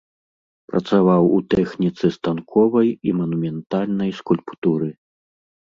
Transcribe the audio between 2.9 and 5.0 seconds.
і манументальнай скульптуры.